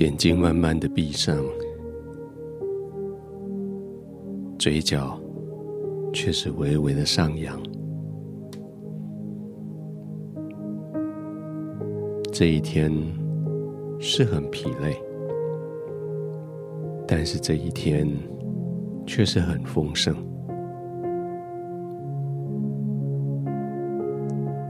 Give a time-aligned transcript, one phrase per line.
[0.00, 1.36] 眼睛慢慢的闭上，
[4.58, 5.20] 嘴角
[6.10, 7.60] 却是微微的上扬。
[12.32, 12.90] 这一天
[13.98, 14.96] 是很疲累，
[17.06, 18.08] 但是这一天
[19.06, 20.16] 却是很丰盛。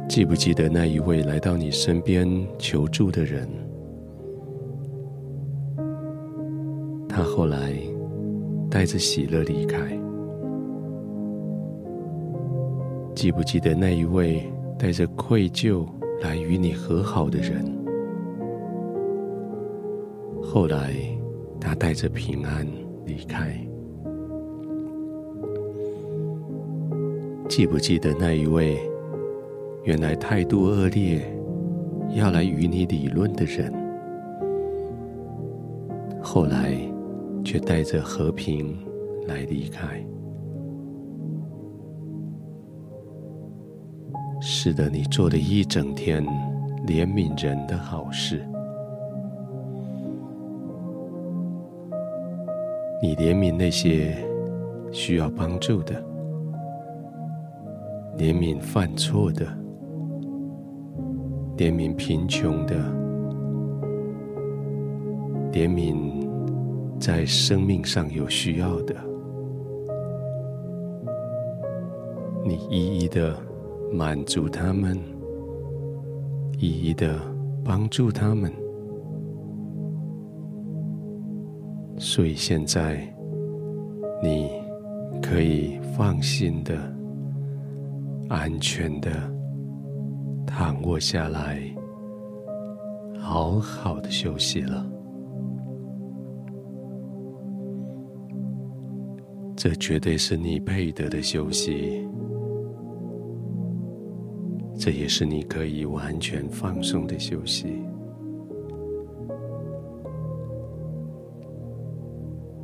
[0.09, 3.49] 记不记得那一位来到你身边求助的人？
[7.11, 7.75] 他后来
[8.71, 9.79] 带着喜乐离开。
[13.15, 14.43] 记不记得那一位
[14.79, 15.85] 带着愧疚
[16.23, 17.65] 来与你和好的人？
[20.41, 20.95] 后来
[21.61, 22.67] 他带着平安
[23.05, 23.55] 离开。
[27.49, 28.79] 记不记得那一位？
[29.83, 31.21] 原来态度恶劣，
[32.15, 33.73] 要来与你理论的人，
[36.23, 36.79] 后来
[37.51, 38.79] 却带着和平
[39.27, 40.01] 来离开。
[44.41, 46.25] 是的，你做了一整天
[46.87, 48.47] 怜悯人的好事，
[53.03, 54.17] 你怜悯那些
[54.93, 56.01] 需要帮助的，
[58.17, 59.45] 怜悯犯错的。
[61.57, 62.77] 怜悯贫穷的，
[65.53, 66.10] 怜悯
[67.01, 68.95] 在生命上有需要的，
[72.45, 73.35] 你一一的
[73.91, 74.97] 满足他们，
[76.59, 77.19] 一一的
[77.65, 78.53] 帮助他们，
[81.97, 83.03] 所以现在
[84.23, 84.51] 你
[85.23, 86.77] 可以放心的、
[88.29, 89.11] 安全的。
[90.47, 91.63] 躺卧下来，
[93.19, 94.85] 好好的休息了。
[99.63, 102.09] 这绝对是你配得的休息，
[104.75, 107.67] 这也是你可以完全放松的休息。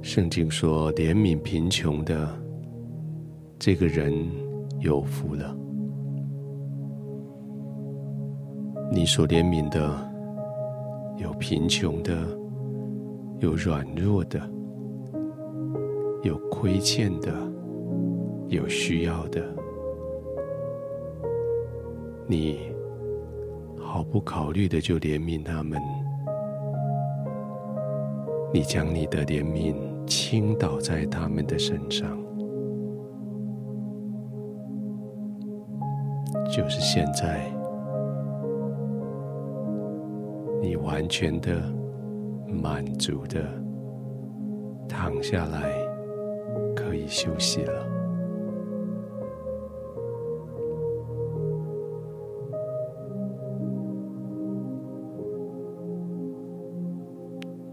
[0.01, 2.35] 圣经说：“怜悯贫穷的，
[3.59, 4.11] 这个人
[4.81, 5.55] 有福了。”
[8.91, 10.11] 你所怜悯的，
[11.19, 12.27] 有贫穷的，
[13.41, 14.41] 有软弱的，
[16.27, 17.33] 有亏欠的，
[18.49, 19.41] 有需要的，
[22.27, 22.73] 你
[23.79, 25.81] 毫不考虑的就怜悯他们，
[28.53, 32.19] 你将你的怜悯倾倒在他们的身上，
[36.51, 37.41] 就是现在。
[40.61, 41.63] 你完全的
[42.49, 43.45] 满足的
[44.89, 45.86] 躺下来，
[46.97, 47.87] 以休息了。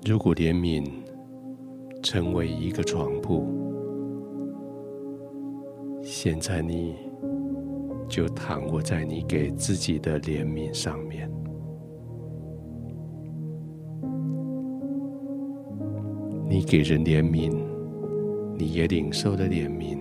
[0.06, 0.86] 如果怜悯
[2.02, 3.48] 成为一个床铺，
[6.04, 6.96] 现在你
[8.10, 11.32] 就躺卧在你给自己的怜悯上面。
[16.46, 17.58] 你给人怜悯，
[18.64, 19.98] 你也领受了怜悯，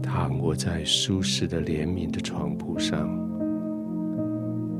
[0.00, 3.10] 躺卧在舒适的怜悯的床铺上，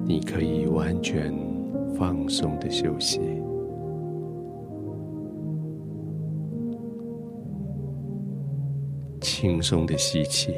[0.07, 1.35] 你可以完全
[1.99, 3.21] 放松的休息，
[9.21, 10.55] 轻松的吸气，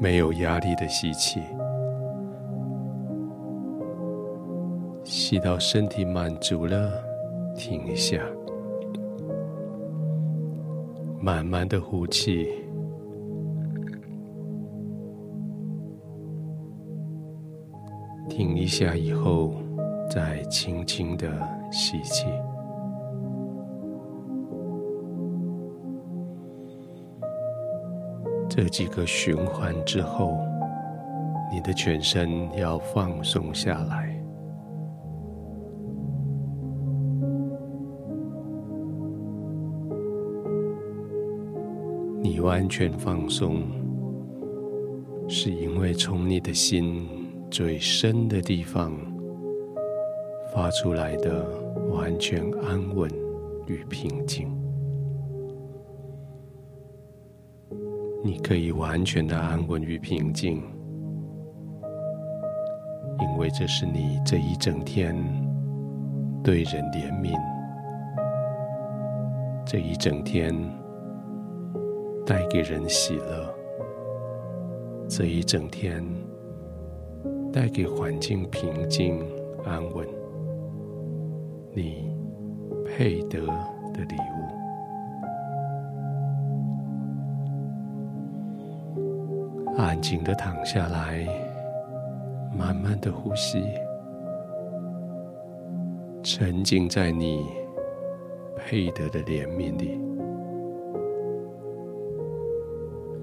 [0.00, 1.40] 没有压力的吸气。
[5.04, 6.90] 吸到身体满足了，
[7.56, 8.20] 停一下，
[11.26, 12.46] 慢慢的呼气，
[18.28, 19.52] 停一下以后，
[20.08, 21.28] 再轻轻的
[21.72, 22.26] 吸气。
[28.48, 30.38] 这几个循环之后，
[31.52, 34.15] 你的全身要放松下来。
[42.46, 43.64] 完全放松，
[45.26, 47.04] 是因为从你的心
[47.50, 48.92] 最深的地方
[50.54, 51.44] 发出来的
[51.90, 53.10] 完全安稳
[53.66, 54.48] 与平静。
[58.22, 60.62] 你可以完全的安稳与平静，
[63.18, 65.16] 因为这是你这一整天
[66.44, 67.36] 对人怜悯，
[69.66, 70.54] 这一整天
[72.26, 73.54] 带给人喜乐，
[75.08, 76.04] 这一整天
[77.52, 79.24] 带给环境平静
[79.64, 80.04] 安稳，
[81.72, 82.12] 你
[82.84, 83.38] 配得
[83.94, 84.56] 的礼物。
[89.78, 91.24] 安静的躺下来，
[92.52, 93.62] 慢慢的呼吸，
[96.24, 97.46] 沉浸在你
[98.56, 100.00] 配得的怜悯里。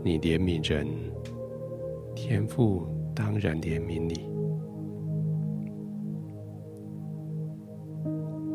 [0.06, 0.86] 你怜悯人，
[2.14, 2.86] 天父
[3.16, 4.30] 当然怜悯你。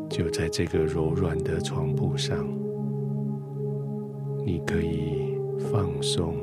[0.07, 2.47] 就在这个柔软的床铺上，
[4.45, 5.35] 你可以
[5.71, 6.35] 放松，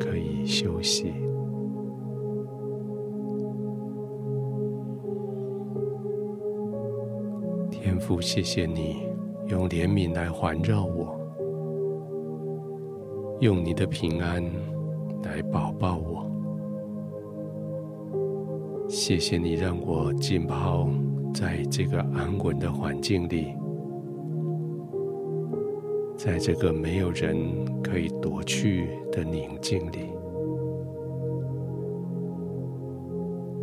[0.00, 1.12] 可以休息。
[7.70, 8.96] 天父，谢谢你
[9.46, 11.16] 用怜悯来环绕我，
[13.40, 14.42] 用你的平安
[15.22, 16.26] 来保抱我。
[18.88, 20.88] 谢谢你让我浸泡。
[21.34, 23.54] 在这个安稳的环境里，
[26.16, 27.36] 在这个没有人
[27.82, 30.08] 可以夺去的宁静里，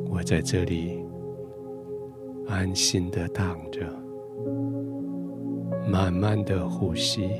[0.10, 1.04] 我在这里
[2.48, 3.82] 安心的躺着，
[5.90, 7.32] 慢慢的呼吸，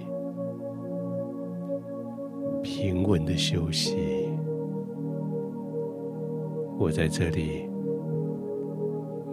[2.66, 3.96] 平稳的休息。
[6.80, 7.70] 我在这里。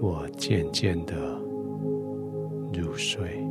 [0.02, 1.14] 我渐渐的
[2.72, 3.41] 入睡。